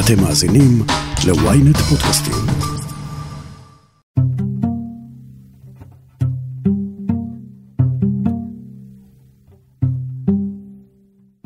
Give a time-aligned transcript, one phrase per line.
[0.00, 0.72] אתם מאזינים
[1.26, 2.34] ל-ynet פודקאסטים.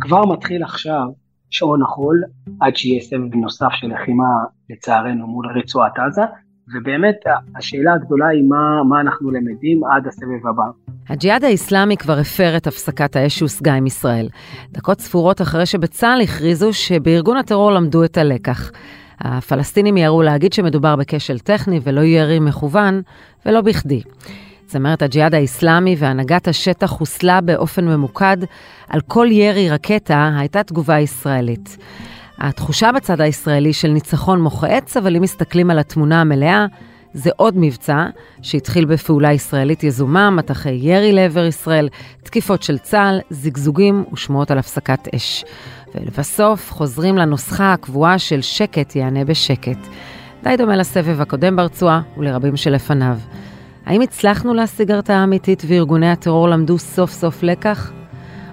[0.00, 1.06] כבר מתחיל עכשיו
[1.50, 2.22] שעון החול,
[2.60, 4.24] עד שיהיה סבב נוסף של לחימה
[4.70, 6.22] לצערנו מול רצועת עזה,
[6.74, 7.16] ובאמת
[7.56, 10.62] השאלה הגדולה היא מה, מה אנחנו למדים עד הסבב הבא.
[11.08, 14.28] הג'יהאד האיסלאמי כבר הפר את הפסקת האש שהושגה עם ישראל.
[14.72, 18.70] דקות ספורות אחרי שבצה"ל הכריזו שבארגון הטרור למדו את הלקח.
[19.20, 23.02] הפלסטינים יראו להגיד שמדובר בכשל טכני ולא ירי מכוון,
[23.46, 24.02] ולא בכדי.
[24.66, 28.36] צמרת הג'יהאד האיסלאמי והנהגת השטח חוסלה באופן ממוקד.
[28.88, 31.78] על כל ירי רקטה הייתה תגובה ישראלית.
[32.40, 36.66] התחושה בצד הישראלי של ניצחון מוחץ, אבל אם מסתכלים על התמונה המלאה,
[37.14, 38.06] זה עוד מבצע
[38.42, 41.88] שהתחיל בפעולה ישראלית יזומה, מטחי ירי לעבר ישראל,
[42.22, 45.44] תקיפות של צה"ל, זיגזוגים ושמועות על הפסקת אש.
[45.94, 49.78] ולבסוף חוזרים לנוסחה הקבועה של שקט יענה בשקט.
[50.42, 53.18] די דומה לסבב הקודם ברצועה ולרבים שלפניו.
[53.86, 57.92] האם הצלחנו להשיג הרתעה אמיתית וארגוני הטרור למדו סוף סוף לקח?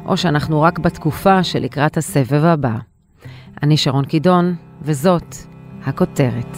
[0.06, 2.97] או שאנחנו רק בתקופה שלקראת הסבב הבא?
[3.64, 5.36] אני שרון קידון, וזאת
[5.86, 6.58] הכותרת.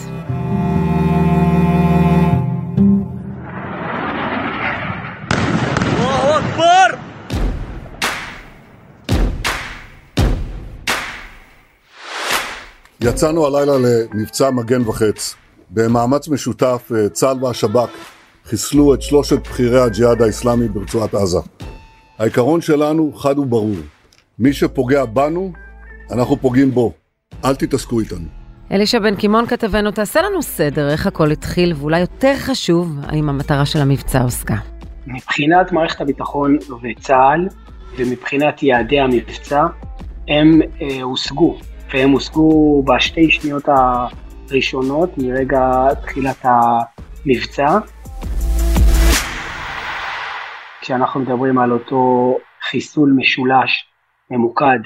[13.01, 15.35] יצאנו הלילה למבצע מגן וחץ.
[15.69, 17.89] במאמץ משותף, אה, צה"ל והשב"כ
[18.45, 21.39] חיסלו את שלושת בכירי הג'יהאד האיסלאמי ברצועת עזה.
[22.17, 23.75] העיקרון שלנו חד וברור,
[24.39, 25.53] מי שפוגע בנו,
[26.11, 26.93] אנחנו פוגעים בו.
[27.45, 28.27] אל תתעסקו איתנו.
[28.71, 33.65] אלישע בן קימון כתבנו, תעשה לנו סדר איך הכל התחיל, ואולי יותר חשוב, האם המטרה
[33.65, 34.55] של המבצע הושגה.
[35.07, 37.47] מבחינת מערכת הביטחון וצה"ל,
[37.97, 39.65] ומבחינת יעדי המבצע,
[40.27, 41.57] הם אה, הושגו,
[41.93, 47.79] והם הושגו בשתי שניות הראשונות מרגע תחילת המבצע.
[50.81, 52.35] כשאנחנו מדברים על אותו
[52.69, 53.85] חיסול משולש
[54.31, 54.79] ממוקד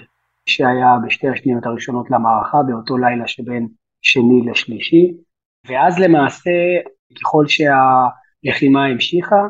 [0.46, 3.68] שהיה בשתי השניות הראשונות למערכה באותו לילה שבין
[4.02, 5.14] שני לשלישי,
[5.68, 6.52] ואז למעשה
[7.22, 9.48] ככל שהלחימה המשיכה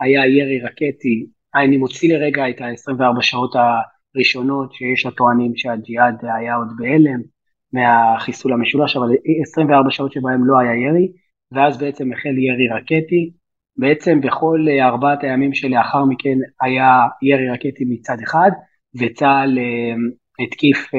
[0.00, 6.68] היה ירי רקטי, אני מוציא לרגע את ה-24 שעות הראשונות שיש הטוענים שהג'יהאד היה עוד
[6.78, 7.20] בהלם
[7.72, 9.08] מהחיסול המשולש, אבל
[9.42, 11.08] 24 שעות שבהם לא היה ירי,
[11.52, 13.30] ואז בעצם החל ירי רקטי,
[13.76, 18.50] בעצם בכל ארבעת הימים שלאחר מכן היה ירי רקטי מצד אחד,
[19.00, 19.94] וצה"ל אה,
[20.40, 20.90] התקיף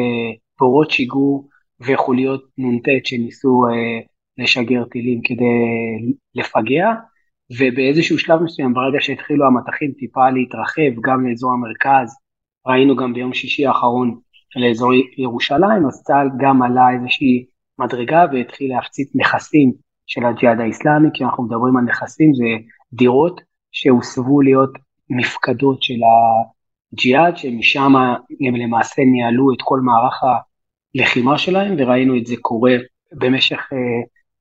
[0.57, 1.49] פורות אה, שיגור
[1.79, 3.99] וחוליות נ"ט שניסו אה,
[4.37, 6.93] לשגר טילים כדי לפגע,
[7.59, 12.15] ובאיזשהו שלב מסוים, ברגע שהתחילו המטחים טיפה להתרחב גם לאזור המרכז,
[12.67, 14.19] ראינו גם ביום שישי האחרון
[14.55, 17.45] לאזור ירושלים, אז צה"ל גם עלה איזושהי
[17.79, 19.71] מדרגה והתחיל להפציץ נכסים
[20.07, 24.71] של הג'יהאד האיסלאמי, כי אנחנו מדברים על נכסים, זה דירות שהוסבו להיות
[25.09, 25.99] מפקדות של
[26.93, 27.95] הג'יהאד, שמשם
[28.47, 30.21] הם למעשה ניהלו את כל מערך
[30.95, 32.75] הלחימה שלהם, וראינו את זה קורה
[33.13, 33.77] במשך אה,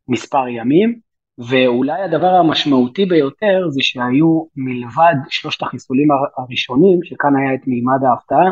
[0.09, 1.07] מספר ימים.
[1.39, 8.51] ואולי הדבר המשמעותי ביותר זה שהיו מלבד שלושת החיסולים הראשונים, שכאן היה את מימד ההפתעה,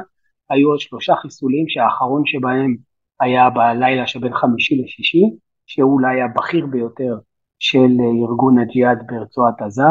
[0.50, 2.76] היו עוד שלושה חיסולים שהאחרון שבהם
[3.21, 5.22] היה בלילה שבין חמישי לשישי,
[5.66, 7.16] שהוא אולי הבכיר ביותר
[7.59, 9.82] של ארגון הג'יהאד ברצועת עזה,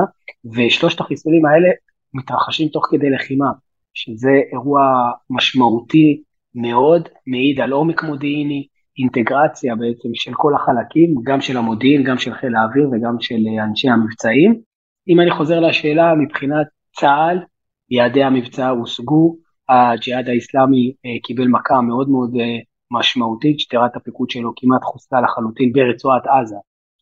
[0.56, 1.70] ושלושת החיסולים האלה
[2.14, 3.48] מתרחשים תוך כדי לחימה,
[3.94, 4.82] שזה אירוע
[5.30, 6.22] משמעותי
[6.56, 8.68] מאוד, מעיד על עומק מודיעיני,
[9.00, 13.90] אינטגרציה בעצם של כל החלקים, גם של המודיעין, גם של חיל האוויר וגם של אנשי
[13.90, 14.62] המבצעים.
[15.08, 17.40] אם אני חוזר לשאלה, מבחינת צה"ל,
[17.90, 19.38] יעדי המבצע הושגו,
[19.70, 22.58] הג'יהאד האיסלאמי אה, קיבל מכה מאוד מאוד אה,
[22.92, 26.56] משמעותית, שתירת הפיקוד שלו כמעט חוסלה לחלוטין ברצועת עזה.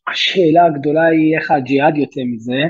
[0.07, 2.61] השאלה הגדולה היא איך הג'יהאד יוצא מזה,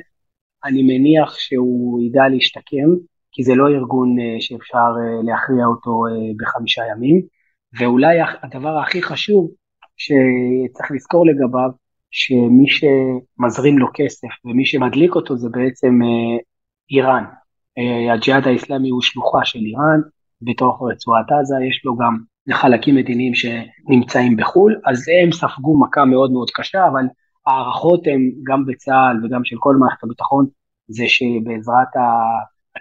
[0.66, 2.90] אני מניח שהוא ידע להשתקם,
[3.32, 4.90] כי זה לא ארגון אה, שאפשר
[5.24, 6.04] להכריע אותו
[6.40, 7.22] בחמישה ימים.
[7.80, 9.52] ואולי הדבר הכי חשוב
[9.98, 11.70] שצריך לזכור לגביו,
[12.12, 16.38] שמי שמזרים לו כסף ומי שמדליק אותו זה בעצם אה,
[16.92, 17.24] איראן.
[17.78, 20.02] אה, הג'יהאד האיסלאמי הוא שלוחה של איראן
[20.42, 22.18] בתוך רצועת עזה, יש לו גם
[22.52, 27.04] חלקים מדיניים שנמצאים בחו"ל, אז הם ספגו מכה מאוד מאוד קשה, אבל
[27.48, 30.46] ההערכות הן גם בצה"ל וגם של כל מערכת הביטחון,
[30.88, 31.96] זה שבעזרת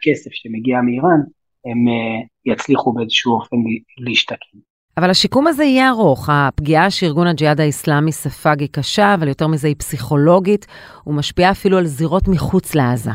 [0.00, 1.20] הכסף שמגיע מאיראן,
[1.64, 3.56] הם אה, יצליחו באיזשהו אופן
[3.98, 4.58] להשתקם.
[4.96, 6.28] אבל השיקום הזה יהיה ארוך.
[6.32, 10.66] הפגיעה שארגון הג'יהאד האיסלאמי ספג היא קשה, אבל יותר מזה היא פסיכולוגית,
[11.06, 13.10] ומשפיעה אפילו על זירות מחוץ לעזה.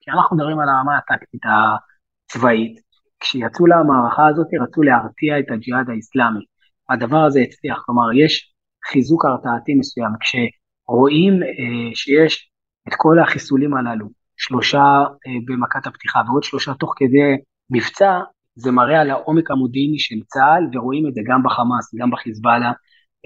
[0.00, 2.80] כי אנחנו מדברים על הרמה הטקטית הצבאית.
[3.20, 6.44] כשיצאו למערכה הזאת, רצו להרתיע את הג'יהאד האיסלאמי.
[6.90, 8.52] הדבר הזה הצליח, כלומר יש
[8.90, 12.50] חיזוק הרתעתי מסוים, כשרואים אה, שיש
[12.88, 14.06] את כל החיסולים הללו,
[14.40, 14.82] שלושה
[15.26, 17.36] אה, במכת הפתיחה ועוד שלושה תוך כדי
[17.70, 18.20] מבצע,
[18.54, 22.72] זה מראה על העומק המודיעיני של צה"ל, ורואים את זה גם בחמאס, גם בחיזבאללה,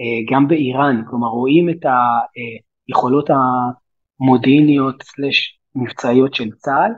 [0.01, 1.85] אה, גם באיראן, כלומר רואים את
[2.87, 3.29] היכולות
[4.19, 6.91] המודיעיניות סלש מבצעיות של צה"ל.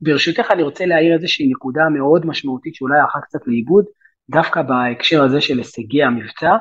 [0.00, 3.84] ברשותך אני רוצה להעיר איזושהי נקודה מאוד משמעותית שאולי הלכה קצת לאיבוד,
[4.30, 6.56] דווקא בהקשר הזה של הישגי המבצע,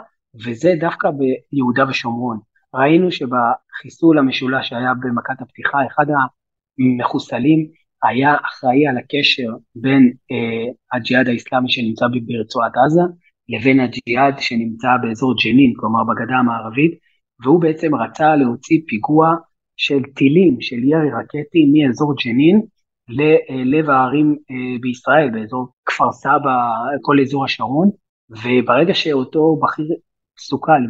[0.45, 2.39] וזה דווקא ביהודה ושומרון.
[2.73, 6.05] ראינו שבחיסול המשולש שהיה במכת הפתיחה, אחד
[6.79, 7.67] המחוסלים
[8.03, 13.01] היה אחראי על הקשר בין אה, הג'יהאד האיסלאמי שנמצא ברצועת עזה
[13.49, 16.91] לבין הג'יהאד שנמצא באזור ג'נין, כלומר בגדה המערבית,
[17.43, 19.27] והוא בעצם רצה להוציא פיגוע
[19.77, 22.61] של טילים, של ירי רקטי מאזור ג'נין
[23.09, 26.55] ללב הערים אה, בישראל, באזור כפר סבא,
[27.01, 27.89] כל אזור השרון,
[28.29, 29.85] וברגע שאותו בכיר
[30.39, 30.81] סוכל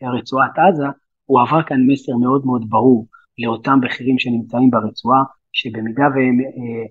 [0.00, 0.86] ברצועת עזה,
[1.24, 3.06] הוא עבר כאן מסר מאוד מאוד ברור
[3.42, 5.22] לאותם בכירים שנמצאים ברצועה,
[5.52, 6.84] שבמידה והם אה,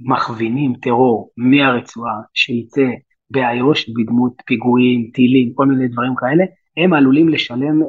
[0.00, 2.88] מכווינים טרור מהרצועה שיצא
[3.30, 6.44] באיו"ש בדמות פיגועים, טילים, כל מיני דברים כאלה,
[6.76, 7.88] הם עלולים לשלם אה,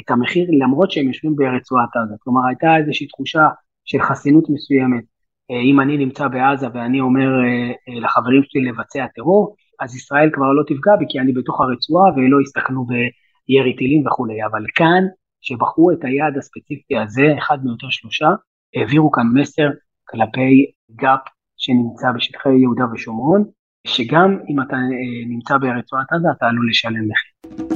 [0.00, 2.14] את המחיר למרות שהם יושבים ברצועת עזה.
[2.20, 3.48] כלומר הייתה איזושהי תחושה
[3.84, 5.04] של חסינות מסוימת.
[5.50, 10.30] אה, אם אני נמצא בעזה ואני אומר אה, אה, לחברים שלי לבצע טרור, אז ישראל
[10.32, 14.44] כבר לא תפגע בי כי אני בתוך הרצועה ולא יסתכנו בירי טילים וכולי.
[14.50, 15.02] אבל כאן,
[15.40, 18.28] שבחרו את היעד הספציפי הזה, אחד מיותר שלושה,
[18.76, 19.68] העבירו כאן מסר
[20.08, 21.20] כלפי גאפ
[21.56, 23.44] שנמצא בשטחי יהודה ושומרון,
[23.86, 24.76] שגם אם אתה
[25.28, 27.70] נמצא ברצועת עזה אתה עלול לשלם מחיר.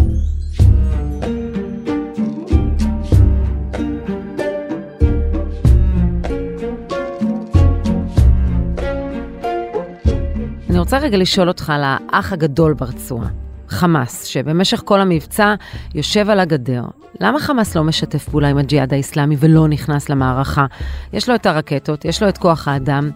[10.70, 13.28] אני רוצה רגע לשאול אותך על האח הגדול ברצועה,
[13.68, 15.54] חמאס, שבמשך כל המבצע
[15.94, 16.82] יושב על הגדר.
[17.20, 20.66] למה חמאס לא משתף פעולה עם הג'יהאד האיסלאמי ולא נכנס למערכה?
[21.12, 23.10] יש לו את הרקטות, יש לו את כוח האדם,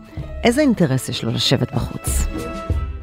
[0.45, 2.27] איזה אינטרס יש לו לשבת בחוץ?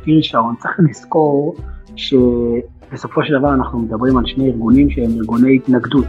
[0.03, 1.55] תראי שרון, צריך לזכור
[1.95, 6.07] שבסופו של דבר אנחנו מדברים על שני ארגונים שהם ארגוני התנגדות.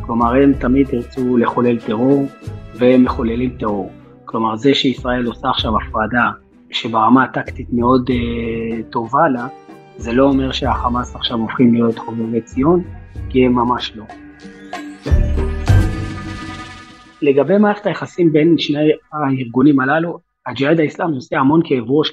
[0.00, 2.26] כלומר, הם תמיד ירצו לחולל טרור,
[2.74, 3.90] והם מחוללים טרור.
[4.24, 6.30] כלומר, זה שישראל עושה עכשיו הפרדה
[6.70, 9.46] שברמה הטקטית מאוד uh, טובה לה,
[9.96, 12.82] זה לא אומר שהחמאס עכשיו הופכים להיות חובבי ציון,
[13.30, 14.04] כי הם ממש לא.
[17.22, 22.12] לגבי מערכת היחסים בין שני הארגונים הללו, הג'יהאד האסלאמי עושה המון כאב ראש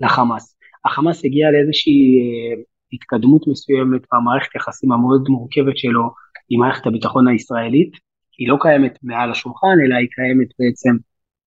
[0.00, 0.56] לחמאס.
[0.84, 2.62] החמאס הגיע לאיזושהי uh,
[2.92, 6.10] התקדמות מסוימת במערכת היחסים המאוד מורכבת שלו
[6.48, 7.90] עם מערכת הביטחון הישראלית.
[8.38, 10.96] היא לא קיימת מעל השולחן, אלא היא קיימת בעצם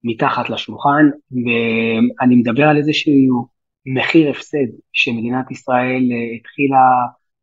[0.03, 3.47] מתחת לשולחן, ואני מדבר על איזשהו
[3.85, 6.87] מחיר הפסד שמדינת ישראל אה, התחילה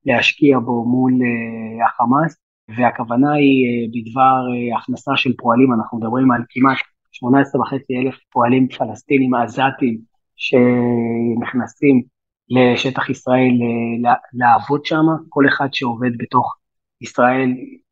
[0.07, 2.37] להשקיע בו מול אה, החמאס,
[2.77, 4.41] והכוונה היא אה, בדבר
[4.79, 6.79] הכנסה של פועלים, אנחנו מדברים על כמעט
[7.13, 9.99] 18 אלף פועלים פלסטינים עזתים
[10.37, 12.03] שנכנסים
[12.51, 13.53] לשטח ישראל
[14.33, 16.57] לעבוד שם, כל אחד שעובד בתוך
[17.01, 17.51] ישראל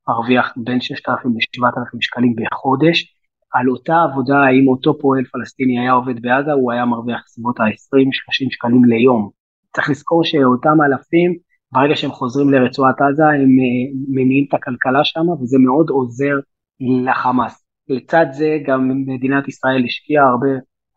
[0.09, 3.16] מרוויח בין 6,000 ל-7,000 שקלים בחודש,
[3.59, 8.51] על אותה עבודה, האם אותו פועל פלסטיני היה עובד בעזה, הוא היה מרוויח סביבות ה-20-30
[8.51, 9.31] שקלים ליום.
[9.75, 11.37] צריך לזכור שאותם אלפים,
[11.73, 16.35] ברגע שהם חוזרים לרצועת עזה, הם אה, מניעים את הכלכלה שם, וזה מאוד עוזר
[16.81, 17.65] לחמאס.
[17.89, 20.49] לצד זה גם מדינת ישראל השקיעה הרבה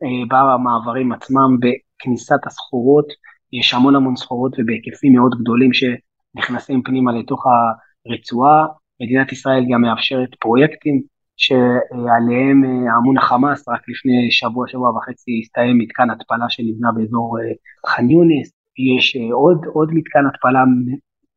[0.04, 3.06] אה, במעברים עצמם, בכניסת הסחורות,
[3.54, 7.44] יש המון המון סחורות ובהיקפים מאוד גדולים שנכנסים פנימה לתוך
[8.06, 8.66] הרצועה.
[9.02, 11.02] מדינת ישראל גם מאפשרת פרויקטים
[11.40, 17.44] שעליהם אה, אמון החמאס, רק לפני שבוע, שבוע וחצי הסתיים מתקן התפלה שנבנה באזור אה,
[17.92, 18.52] ח'אן יונס,
[18.96, 20.64] יש אה, עוד, עוד מתקן התפלה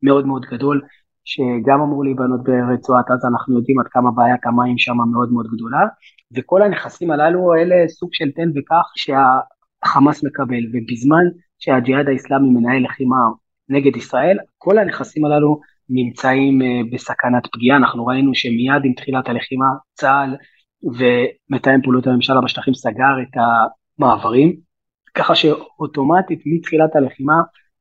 [0.02, 0.80] מאוד מאוד גדול,
[1.24, 5.80] שגם אמור להיבנות ברצועת עזה, אנחנו יודעים עד כמה בעיית המים שם מאוד מאוד גדולה,
[6.36, 11.24] וכל הנכסים הללו אלה סוג של תן וקח שהחמאס מקבל, ובזמן
[11.58, 13.16] שהג'יהאד האיסלאמי מנהל לחימה
[13.68, 17.76] נגד ישראל, כל הנכסים הללו נמצאים אה, בסכנת פגיעה.
[17.76, 20.36] אנחנו ראינו שמיד עם תחילת הלחימה צה"ל
[20.82, 23.36] ומתאם פעולות הממשלה בשטחים סגר את
[23.98, 24.56] המעברים,
[25.14, 27.34] ככה שאוטומטית מתחילת הלחימה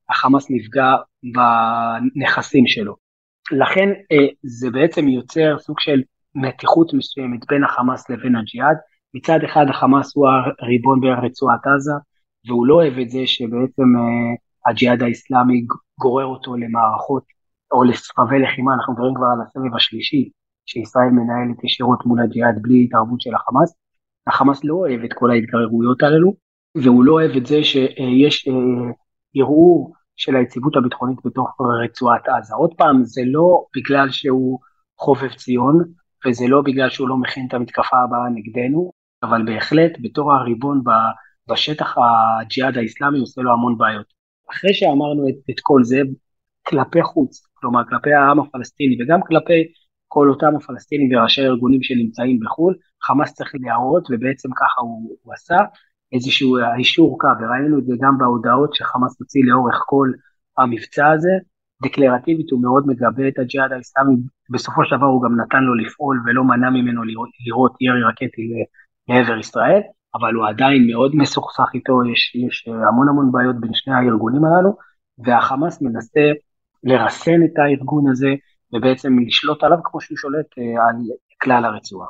[0.10, 0.96] החמאס נפגע
[1.34, 2.96] בנכסים שלו.
[3.52, 6.02] לכן אה, זה בעצם יוצר סוג של
[6.36, 8.78] מתיחות מסוימת בין החמאס לבין הג'יהאד.
[9.14, 10.28] מצד אחד החמאס הוא
[10.62, 11.92] הריבון ברצועת עזה,
[12.48, 15.66] והוא לא אוהב את זה שבעצם אה, הג'יהאד האיסלאמי
[16.00, 17.24] גורר אותו למערכות
[17.72, 20.30] או לסבבי לחימה, אנחנו מדברים כבר על הסבב השלישי,
[20.66, 23.76] שישראל מנהלת ישירות מול הג'יהאד בלי התערבות של החמאס.
[24.28, 26.34] החמאס לא אוהב את כל ההתגררויות הללו,
[26.76, 28.54] והוא לא אוהב את זה שיש אה,
[29.36, 32.56] ערעור של היציבות הביטחונית בתוך רצועת עזה.
[32.56, 34.60] עוד פעם, זה לא בגלל שהוא
[34.98, 35.84] חובב ציון,
[36.26, 38.92] וזה לא בגלל שהוא לא מכין את המתקפה הבאה נגדנו,
[39.24, 40.82] אבל בהחלט בתור הריבון
[41.50, 44.06] בשטח הג'יהאד האיסלאמי עושה לו המון בעיות.
[44.52, 46.02] אחרי שאמרנו את, את כל זה,
[46.68, 49.62] כלפי חוץ, כלומר כלפי העם הפלסטיני וגם כלפי
[50.08, 55.58] כל אותם הפלסטינים וראשי הארגונים שנמצאים בחו"ל, חמאס צריך להראות ובעצם ככה הוא, הוא עשה
[56.14, 60.12] איזשהו אישור קו, וראינו את זה גם בהודעות שחמאס הוציא לאורך כל
[60.58, 61.30] המבצע הזה,
[61.84, 64.16] דקלרטיבית הוא מאוד מגבה את הג'יהאד האסלאמי,
[64.50, 67.04] בסופו של דבר הוא גם נתן לו לפעול ולא מנע ממנו
[67.46, 68.42] לראות ירי רקטי
[69.10, 69.82] לעבר ישראל,
[70.16, 74.78] אבל הוא עדיין מאוד מסוכסך איתו, יש, יש המון המון בעיות בין שני הארגונים הללו,
[75.26, 76.32] והחמאס מנסה
[76.84, 78.30] לרסן את הארגון הזה
[78.74, 80.96] ובעצם לשלוט עליו כמו שהוא שולט אה, על
[81.42, 82.08] כלל הרצועה.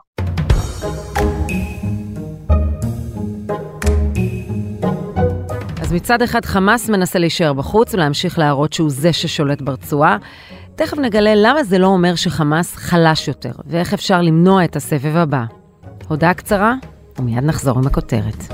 [5.82, 10.18] אז מצד אחד חמאס מנסה להישאר בחוץ ולהמשיך להראות שהוא זה ששולט ברצועה.
[10.76, 15.44] תכף נגלה למה זה לא אומר שחמאס חלש יותר, ואיך אפשר למנוע את הסבב הבא.
[16.08, 16.74] הודעה קצרה,
[17.20, 18.54] ומיד נחזור עם הכותרת.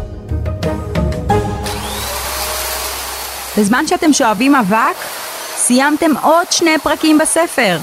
[3.57, 4.95] בזמן שאתם שואבים אבק,
[5.67, 7.77] סיימתם עוד שני פרקים בספר.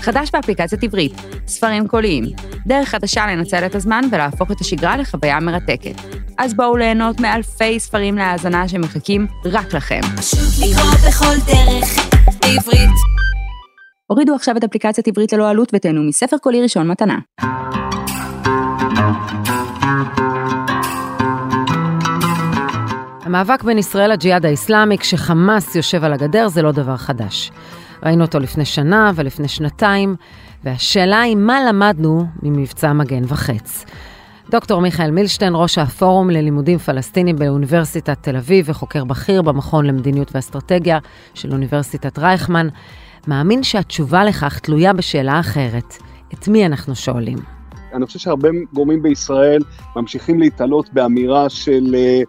[0.00, 1.12] חדש באפליקציית עברית,
[1.46, 2.24] ספרים קוליים,
[2.66, 5.94] דרך חדשה לנצל את הזמן ולהפוך את השגרה לחוויה מרתקת.
[6.38, 10.00] אז בואו ליהנות מאלפי ספרים להאזנה שמחכים רק לכם.
[10.16, 12.08] פשוט לקרוא בכל דרך,
[12.40, 12.96] בעברית.
[14.06, 17.18] הורידו עכשיו את אפליקציית עברית ללא עלות ותהנו מספר קולי ראשון מתנה.
[23.26, 27.50] המאבק בין ישראל לג'יהאד האיסלאמי כשחמאס יושב על הגדר זה לא דבר חדש.
[28.02, 30.16] ראינו אותו לפני שנה ולפני שנתיים,
[30.64, 33.84] והשאלה היא מה למדנו ממבצע מגן וחץ.
[34.50, 40.98] דוקטור מיכאל מילשטיין, ראש הפורום ללימודים פלסטינים באוניברסיטת תל אביב וחוקר בכיר במכון למדיניות ואסטרטגיה
[41.34, 42.68] של אוניברסיטת רייכמן,
[43.26, 45.96] מאמין שהתשובה לכך תלויה בשאלה אחרת.
[46.34, 47.38] את מי אנחנו שואלים?
[47.96, 49.62] אני חושב שהרבה גורמים בישראל
[49.96, 52.20] ממשיכים להתעלות באמירה של אה,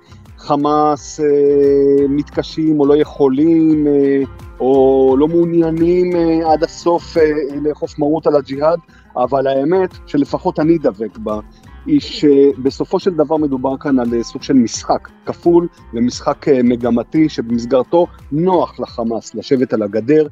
[0.48, 4.22] חמאס אה, מתקשים או לא יכולים אה,
[4.60, 7.24] או לא מעוניינים אה, עד הסוף אה,
[7.62, 8.80] לאכוף מרות על הג'יהאד,
[9.18, 11.40] אבל האמת שלפחות אני דבק בה,
[11.86, 17.30] היא שבסופו של דבר מדובר כאן על אה, סוג של משחק כפול ומשחק אה, מגמתי
[17.30, 20.28] שבמסגרתו נוח לחמאס לשבת על הגדר.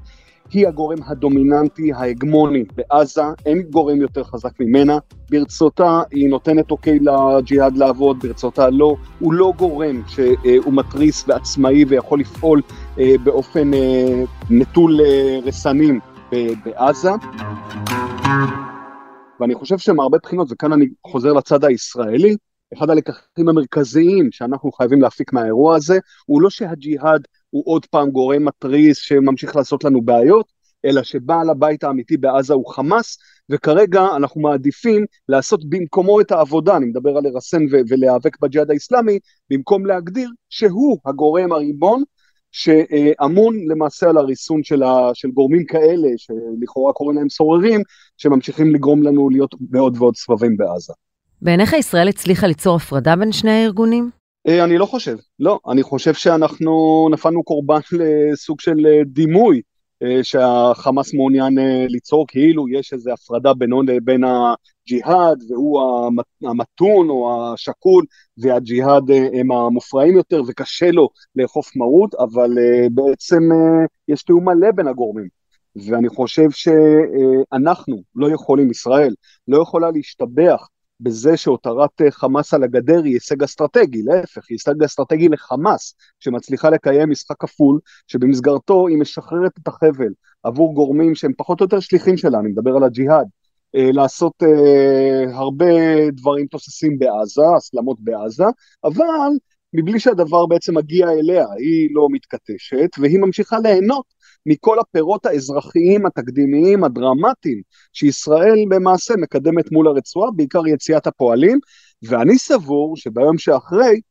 [0.52, 4.98] היא הגורם הדומיננטי, ההגמוני בעזה, אין גורם יותר חזק ממנה,
[5.30, 12.20] ברצותה היא נותנת אוקיי לג'יהאד לעבוד, ברצותה לא, הוא לא גורם שהוא מתריס ועצמאי ויכול
[12.20, 12.62] לפעול
[13.00, 16.00] אה, באופן אה, נטול אה, רסנים
[16.66, 17.12] בעזה.
[19.40, 22.36] ואני חושב שמהרבה בחינות, וכאן אני חוזר לצד הישראלי,
[22.74, 28.46] אחד הלקחים המרכזיים שאנחנו חייבים להפיק מהאירוע הזה, הוא לא שהג'יהאד הוא עוד פעם גורם
[28.46, 30.46] מתריס שממשיך לעשות לנו בעיות,
[30.86, 33.18] אלא שבעל הבית האמיתי בעזה הוא חמאס,
[33.50, 39.20] וכרגע אנחנו מעדיפים לעשות במקומו את העבודה, אני מדבר על לרסן ולהיאבק בג'יהאד האיסלאמי,
[39.50, 42.04] במקום להגדיר שהוא הגורם הריבון
[42.52, 47.82] שאמון למעשה על הריסון של, ה, של גורמים כאלה, שלכאורה קוראים להם סוררים,
[48.18, 50.94] שממשיכים לגרום לנו להיות בעוד ועוד סבבים בעזה.
[51.42, 54.25] בעיניך ישראל הצליחה ליצור הפרדה בין שני הארגונים?
[54.48, 59.62] אה, אני לא חושב, לא, אני חושב שאנחנו נפלנו קורבן לסוג של אה, דימוי
[60.04, 61.58] אה, שהחמאס מעוניין
[61.90, 65.82] ליצור, כאילו יש איזו הפרדה בינו לבין הג'יהאד, והוא
[66.44, 68.06] המתון או השקול,
[68.38, 72.50] והג'יהאד הם המופרעים יותר, וקשה לו לאכוף מרות, אבל
[72.92, 73.44] בעצם
[74.08, 75.28] יש תיאום מלא בין הגורמים.
[75.76, 79.14] ואני חושב שאנחנו לא יכולים, ישראל
[79.48, 80.68] לא יכולה להשתבח
[81.00, 86.70] בזה שהותרת אה, חמאס על הגדר היא הישג אסטרטגי, להפך, היא הישג אסטרטגי לחמאס, שמצליחה
[86.70, 92.18] לקיים משחק כפול, שבמסגרתו היא משחררת את החבל עבור גורמים שהם פחות או יותר שליחים
[92.18, 93.28] שלה, אני מדבר על הג'יהאד,
[93.76, 95.66] אה, לעשות אה, הרבה
[96.12, 98.46] דברים תוססים בעזה, הסלמות בעזה,
[98.84, 99.32] אבל
[99.74, 104.06] מבלי שהדבר בעצם מגיע אליה, היא לא מתכתשת, והיא ממשיכה ליהנות
[104.46, 107.62] מכל הפירות האזרחיים, התקדימיים, הדרמטיים,
[107.94, 111.60] שישראל במעשה מקדמת מול הרצועה, בעיקר יציאת הפועלים,
[112.04, 114.02] ואני סבור שביום שאחרי,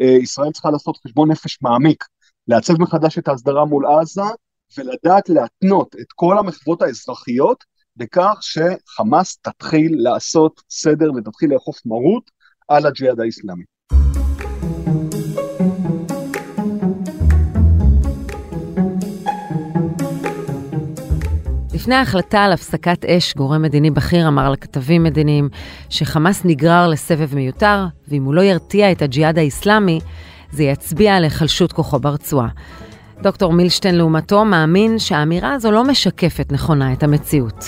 [0.00, 2.04] אה, ישראל צריכה לעשות חשבון נפש מעמיק,
[2.48, 4.22] לעצב מחדש את ההסדרה מול עזה,
[4.78, 7.64] ולדעת להתנות את כל המחוות האזרחיות
[7.96, 12.30] בכך שחמאס תתחיל לעשות סדר ותתחיל לאכוף מרות
[12.68, 13.64] על הג'יהאד האיסלאמי.
[21.86, 25.48] לפני ההחלטה על הפסקת אש, גורם מדיני בכיר אמר לכתבים מדיניים
[25.88, 30.00] שחמאס נגרר לסבב מיותר, ואם הוא לא ירתיע את הג'יהאד האיסלאמי,
[30.52, 32.48] זה יצביע על היחלשות כוחו ברצועה.
[33.22, 37.64] דוקטור מילשטיין לעומתו מאמין שהאמירה הזו לא משקפת נכונה את המציאות.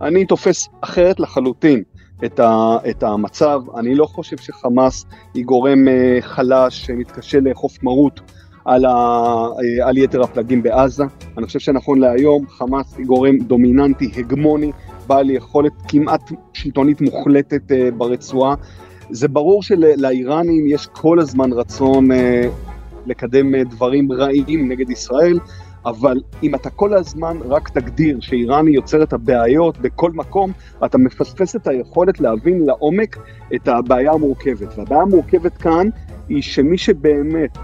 [0.00, 1.82] אני תופס אחרת לחלוטין
[2.24, 3.60] את, ה, את המצב.
[3.78, 8.20] אני לא חושב שחמאס היא גורם אה, חלש שמתקשה לאכוף מרות
[8.66, 11.04] על, ה, אה, על יתר הפלגים בעזה.
[11.38, 14.72] אני חושב שנכון להיום חמאס היא גורם דומיננטי, הגמוני,
[15.06, 18.54] בעל יכולת כמעט שלטונית מוחלטת אה, ברצועה.
[19.10, 22.08] זה ברור שלאיראנים יש כל הזמן רצון
[23.06, 25.38] לקדם דברים רעים נגד ישראל,
[25.86, 28.66] אבל אם אתה כל הזמן רק תגדיר שאיראן
[29.02, 30.52] את הבעיות בכל מקום,
[30.84, 33.16] אתה מפספס את היכולת להבין לעומק
[33.54, 34.78] את הבעיה המורכבת.
[34.78, 35.88] והבעיה המורכבת כאן
[36.28, 37.58] היא שמי שבאמת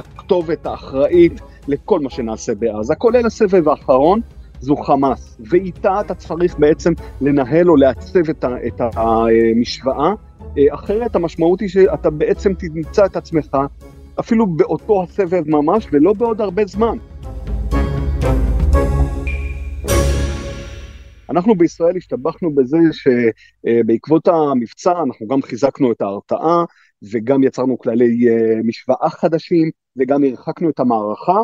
[0.00, 4.20] הכתובת האחראית לכל מה שנעשה בעזה, כולל הסבב האחרון,
[4.60, 10.12] זו חמאס, ואיתה אתה צריך בעצם לנהל או לעצב את, ה, את המשוואה,
[10.58, 13.56] אה, אחרת המשמעות היא שאתה בעצם תמצא את עצמך
[14.20, 16.96] אפילו באותו הסבב ממש ולא בעוד הרבה זמן.
[21.30, 26.64] אנחנו בישראל השתבחנו בזה שבעקבות המבצע אנחנו גם חיזקנו את ההרתעה
[27.12, 31.40] וגם יצרנו כללי אה, משוואה חדשים וגם הרחקנו את המערכה.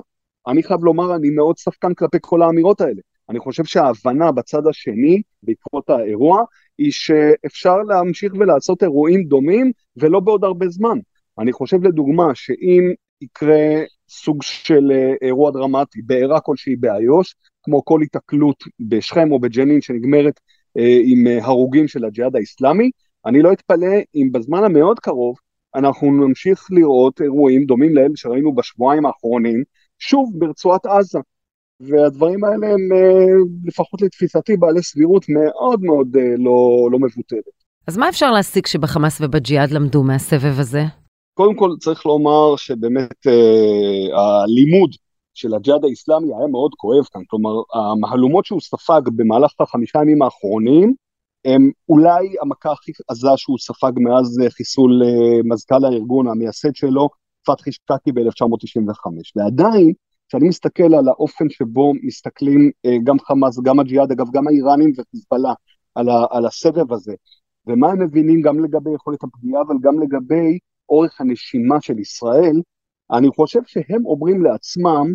[0.48, 3.00] אני חייב לומר, אני מאוד ספקן כלפי כל האמירות האלה.
[3.28, 6.42] אני חושב שההבנה בצד השני, בעקבות האירוע,
[6.78, 10.98] היא שאפשר להמשיך ולעשות אירועים דומים ולא בעוד הרבה זמן.
[11.38, 17.34] אני חושב לדוגמה שאם יקרה סוג של אה, אירוע דרמטי, בעירה כלשהי באיו"ש,
[17.66, 20.40] כמו כל התקלות בשכם או בג'נין שנגמרת
[20.78, 22.90] אה, עם אה, הרוגים של הג'יהאד האיסלאמי,
[23.26, 25.36] אני לא אתפלא אם בזמן המאוד קרוב
[25.74, 29.62] אנחנו נמשיך לראות אירועים דומים לאלה שראינו בשבועיים האחרונים,
[29.98, 31.18] שוב ברצועת עזה.
[31.80, 32.80] והדברים האלה הם,
[33.64, 37.56] לפחות לתפיסתי, בעלי סבירות מאוד מאוד לא, לא מבוטלת.
[37.86, 40.82] אז מה אפשר להסיק שבחמאס ובג'יהאד למדו מהסבב הזה?
[41.34, 44.90] קודם כל צריך לומר שבאמת אה, הלימוד
[45.36, 50.94] של הג'יהאד האיסלאמי היה מאוד כואב כאן, כלומר המהלומות שהוא ספג במהלך החמישה ימים האחרונים
[51.44, 57.08] הם אולי המכה הכי עזה שהוא ספג מאז חיסול אה, מזכ"ל הארגון, המייסד שלו,
[57.46, 59.10] פתחי שקקי ב-1995.
[59.36, 59.92] ועדיין,
[60.28, 65.54] כשאני מסתכל על האופן שבו מסתכלים אה, גם חמאס, גם הג'יהאד, אגב גם האיראנים וחיזבאללה,
[65.94, 67.14] על, על הסבב הזה,
[67.66, 72.60] ומה הם מבינים גם לגבי יכולת הפגיעה, אבל גם לגבי אורך הנשימה של ישראל,
[73.12, 75.14] אני חושב שהם אומרים לעצמם,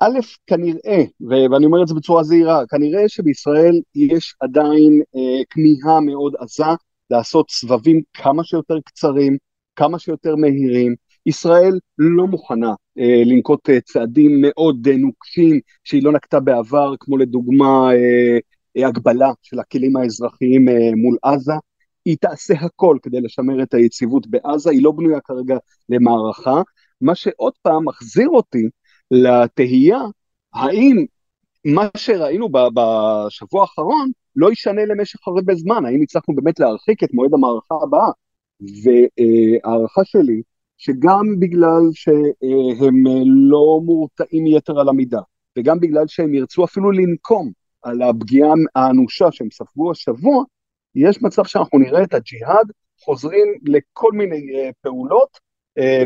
[0.00, 1.02] א', כנראה,
[1.50, 6.64] ואני אומר את זה בצורה זהירה, כנראה שבישראל יש עדיין אה, כמיהה מאוד עזה
[7.10, 9.36] לעשות סבבים כמה שיותר קצרים,
[9.76, 10.94] כמה שיותר מהירים.
[11.26, 17.16] ישראל לא מוכנה אה, לנקוט אה, צעדים מאוד אה, נוקשים שהיא לא נקטה בעבר, כמו
[17.16, 18.38] לדוגמה אה,
[18.76, 21.52] אה, הגבלה של הכלים האזרחיים אה, מול עזה.
[22.04, 25.56] היא תעשה הכל כדי לשמר את היציבות בעזה, היא לא בנויה כרגע
[25.88, 26.62] למערכה,
[27.00, 28.68] מה שעוד פעם מחזיר אותי
[29.10, 30.00] לתהייה
[30.54, 31.04] האם
[31.64, 37.34] מה שראינו בשבוע האחרון לא ישנה למשך הרבה זמן, האם הצלחנו באמת להרחיק את מועד
[37.34, 38.10] המערכה הבאה.
[38.60, 40.42] והערכה שלי,
[40.78, 45.20] שגם בגלל שהם לא מורתעים יתר על המידה,
[45.58, 47.50] וגם בגלל שהם ירצו אפילו לנקום
[47.82, 50.44] על הפגיעה האנושה שהם ספגו השבוע,
[50.94, 55.38] יש מצב שאנחנו נראה את הג'יהאד חוזרים לכל מיני uh, פעולות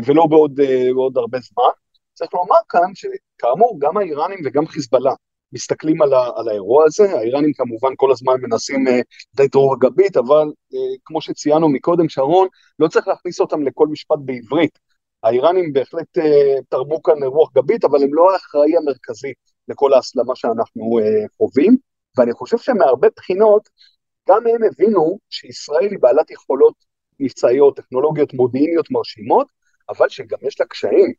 [0.05, 1.71] ולא בעוד, uh, בעוד הרבה זמן.
[2.13, 5.13] צריך לומר כאן שכאמור גם האיראנים וגם חיזבאללה
[5.51, 8.85] מסתכלים על, ה, על האירוע הזה, האיראנים כמובן כל הזמן מנסים
[9.33, 10.75] לתת uh, רוח גבית, אבל uh,
[11.05, 12.47] כמו שציינו מקודם שרון,
[12.79, 14.79] לא צריך להכניס אותם לכל משפט בעברית.
[15.23, 16.17] האיראנים בהחלט
[16.69, 19.33] תרמו כאן רוח גבית, אבל הם לא האחראי המרכזי
[19.67, 20.99] לכל ההסלמה שאנחנו
[21.37, 21.77] חווים,
[22.17, 23.69] ואני חושב שמהרבה בחינות
[24.29, 26.73] גם הם הבינו שישראל היא בעלת יכולות
[27.19, 29.47] מבצעיות, טכנולוגיות מודיעיניות מרשימות,
[29.89, 31.13] אבל שגם יש לה קשיים.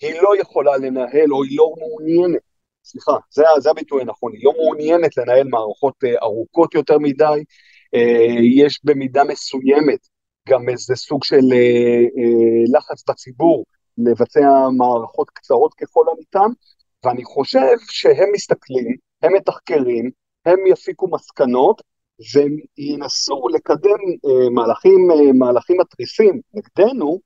[0.00, 2.42] היא לא יכולה לנהל, או היא לא מעוניינת,
[2.84, 7.42] סליחה, זה, זה הביטוי הנכון, היא לא מעוניינת לנהל מערכות uh, ארוכות יותר מדי,
[7.96, 7.98] uh,
[8.42, 9.98] יש במידה מסוימת
[10.48, 13.64] גם איזה סוג של uh, לחץ בציבור
[13.98, 16.48] לבצע מערכות קצרות ככל הניתן,
[17.04, 20.10] ואני חושב שהם מסתכלים, הם מתחקרים,
[20.46, 21.82] הם יפיקו מסקנות,
[22.34, 27.18] והם ינסו לקדם אה, מהלכים, אה, מהלכים מתריסים נגדנו,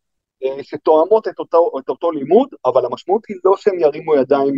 [0.45, 4.55] אה, שתואמות את אותו, את אותו לימוד, אבל המשמעות היא לא שהם ירימו ידיים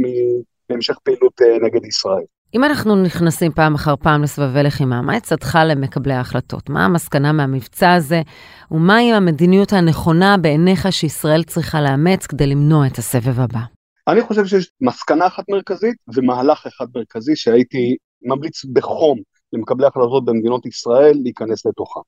[0.68, 2.24] בהמשך פעילות אה, נגד ישראל.
[2.54, 6.70] אם אנחנו נכנסים פעם אחר פעם לסבבי לחימה, מה עצתך למקבלי ההחלטות?
[6.70, 8.22] מה המסקנה מהמבצע הזה,
[8.70, 13.60] ומהי המדיניות הנכונה בעיניך שישראל צריכה לאמץ כדי למנוע את הסבב הבא?
[14.08, 19.18] אני חושב שיש מסקנה אחת מרכזית ומהלך אחד מרכזי שהייתי ממליץ בחום
[19.52, 22.00] למקבלי החלטות במדינות ישראל להיכנס לתוכה.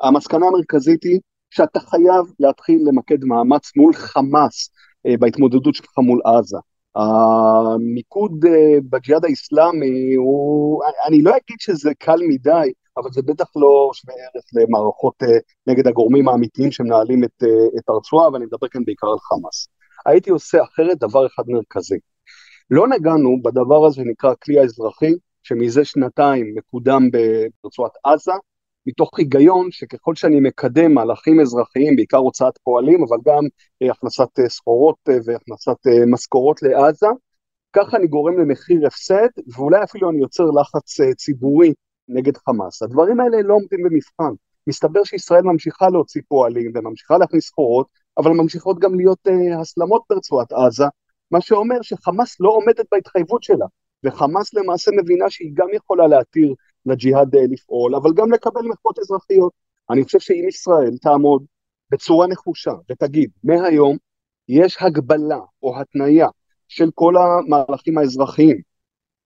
[0.00, 4.70] המסקנה המרכזית היא שאתה חייב להתחיל למקד מאמץ מול חמאס
[5.06, 6.58] אה, בהתמודדות שלך מול עזה.
[6.94, 13.90] המיקוד אה, בג'יהאד האיסלאמי הוא, אני לא אגיד שזה קל מדי, אבל זה בטח לא
[13.92, 17.42] שווה ערך למערכות אה, נגד הגורמים האמיתיים שמנהלים את,
[17.78, 19.68] את הרצועה, ואני מדבר כאן בעיקר על חמאס.
[20.06, 21.98] הייתי עושה אחרת דבר אחד מרכזי.
[22.70, 27.08] לא נגענו בדבר הזה שנקרא הכלי האזרחי, שמזה שנתיים מקודם
[27.62, 28.32] ברצועת עזה,
[28.86, 33.42] מתוך היגיון שככל שאני מקדם מהלכים אזרחיים, בעיקר הוצאת פועלים, אבל גם
[33.82, 35.76] אה, הכנסת אה, סחורות אה, והכנסת
[36.06, 37.06] משכורות לעזה,
[37.72, 41.72] ככה אני גורם למחיר הפסד, ואולי אפילו אני יוצר לחץ ציבורי
[42.08, 42.82] נגד חמאס.
[42.82, 44.34] הדברים האלה לא עומדים במבחן.
[44.66, 47.86] מסתבר שישראל ממשיכה להוציא פועלים וממשיכה להכניס סחורות,
[48.18, 49.18] אבל ממשיכות גם להיות
[49.60, 50.84] הסלמות ברצועת עזה,
[51.30, 53.66] מה שאומר שחמאס לא עומדת בהתחייבות שלה,
[54.04, 56.54] וחמאס למעשה מבינה שהיא גם יכולה להתיר
[56.86, 59.52] לג'יהאד אה, לפעול, אבל גם לקבל מחוות אזרחיות.
[59.90, 61.44] אני חושב שאם ישראל תעמוד
[61.90, 63.96] בצורה נחושה ותגיד, מהיום
[64.48, 66.28] יש הגבלה או התניה
[66.68, 68.60] של כל המהלכים האזרחיים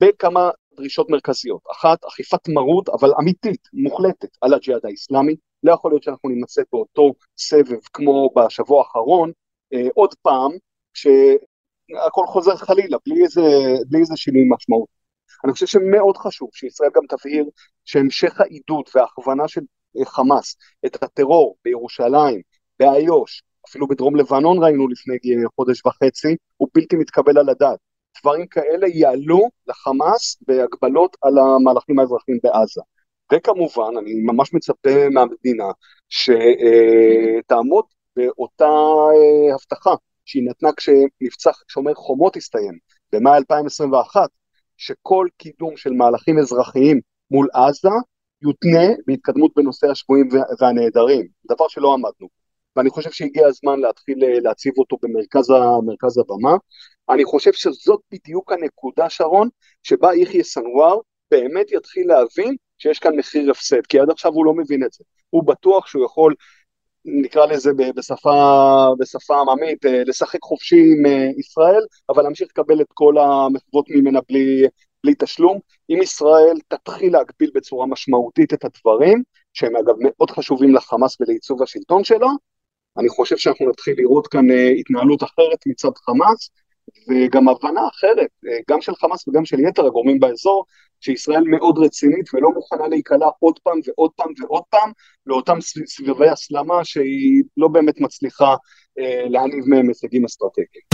[0.00, 1.60] בכמה דרישות מרכזיות.
[1.72, 5.36] אחת, אכיפת מרות, אבל אמיתית, מוחלטת, על הג'יהאד האיסלאמי.
[5.62, 9.32] לא יכול להיות שאנחנו נמצא באותו סבב כמו בשבוע האחרון,
[9.72, 10.50] אה, עוד פעם,
[11.88, 13.42] כשהכל חוזר חלילה, בלי איזה,
[13.88, 14.88] בלי איזה שינוי משמעות.
[15.44, 17.44] אני חושב שמאוד חשוב שישראל גם תבהיר
[17.84, 19.60] שהמשך העידוד וההכוונה של
[20.04, 22.40] חמאס את הטרור בירושלים,
[22.78, 25.16] באיו"ש, אפילו בדרום לבנון ראינו לפני
[25.56, 27.78] חודש וחצי, הוא בלתי מתקבל על הדעת.
[28.20, 32.80] דברים כאלה יעלו לחמאס בהגבלות על המהלכים האזרחיים בעזה.
[33.32, 35.64] וכמובן, אני ממש מצפה מהמדינה
[36.08, 37.84] שתעמוד
[38.16, 39.94] באותה אה, הבטחה
[40.24, 42.78] שהיא נתנה כשמבצע שומר חומות הסתיים
[43.12, 44.28] במאי 2021,
[44.76, 47.88] שכל קידום של מהלכים אזרחיים מול עזה
[48.42, 50.28] יותנה בהתקדמות בנושא השבויים
[50.60, 52.28] והנעדרים, דבר שלא עמדנו.
[52.76, 56.56] ואני חושב שהגיע הזמן להתחיל אה, להציב אותו במרכז הבמה.
[57.08, 59.48] אני חושב שזאת בדיוק הנקודה, שרון,
[59.82, 60.98] שבה יחיא סנוואר
[61.30, 65.04] באמת יתחיל להבין שיש כאן מחיר הפסד, כי עד עכשיו הוא לא מבין את זה.
[65.30, 66.34] הוא בטוח שהוא יכול
[67.04, 72.86] נקרא לזה בשפה, בשפה עממית, אה, לשחק חופשי עם אה, ישראל, אבל להמשיך לקבל את
[72.94, 74.66] כל המחוות ממנה בלי,
[75.04, 75.58] בלי תשלום.
[75.90, 82.04] אם ישראל תתחיל להגביל בצורה משמעותית את הדברים, שהם אגב מאוד חשובים לחמאס ולעיצוב השלטון
[82.04, 82.28] שלו,
[82.98, 86.50] אני חושב שאנחנו נתחיל לראות כאן אה, התנהלות אחרת מצד חמאס,
[87.08, 88.28] וגם הבנה אחרת,
[88.70, 90.64] גם של חמאס וגם של יתר הגורמים באזור,
[91.00, 94.92] שישראל מאוד רצינית ולא מוכנה להיקלע עוד פעם ועוד פעם ועוד פעם
[95.26, 98.54] לאותם סבבי הסלמה שהיא לא באמת מצליחה
[98.98, 100.84] אה, להניב מהם הישגים אסטרטגיים.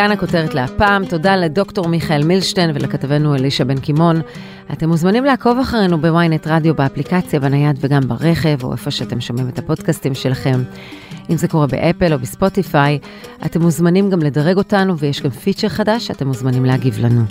[0.00, 1.04] כאן הכותרת להפעם.
[1.04, 4.20] תודה לדוקטור מיכאל מילשטיין ולכתבנו אלישע בן קימון.
[4.72, 9.58] אתם מוזמנים לעקוב אחרינו ב-ynet רדיו באפליקציה, בנייד וגם ברכב, או איפה שאתם שומעים את
[9.58, 10.62] הפודקאסטים שלכם.
[11.30, 12.98] אם זה קורה באפל או בספוטיפיי,
[13.46, 17.22] אתם מוזמנים גם לדרג אותנו, ויש גם פיצ'ר חדש שאתם מוזמנים להגיב לנו.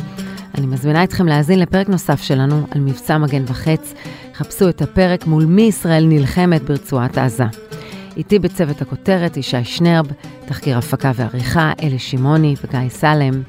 [0.58, 3.94] אני מזמינה אתכם להאזין לפרק נוסף שלנו על מבצע מגן וחץ.
[4.36, 7.46] חפשו את הפרק מול מי ישראל נלחמת ברצועת עזה.
[8.20, 10.08] איתי בצוות הכותרת ישי שנרב,
[10.46, 13.42] תחקיר הפקה ועריכה אלי שמעוני וגיא סלם.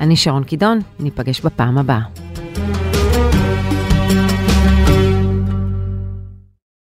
[0.00, 2.91] אני שרון קידון, ניפגש בפעם הבאה.